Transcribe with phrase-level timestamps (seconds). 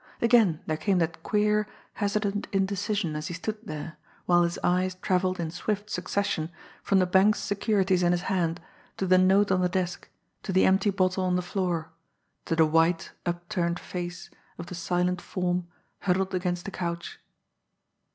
[0.19, 5.39] Again there came that queer, hesitant indecision as he stood there, while his eyes travelled
[5.39, 6.49] in swift succession
[6.81, 8.59] from the bank's securities in his hand
[8.97, 10.09] to the note on the desk,
[10.41, 11.91] to the empty bottle on the floor,
[12.45, 15.67] to the white, upturned face of the silent form
[15.99, 17.19] huddled against the couch.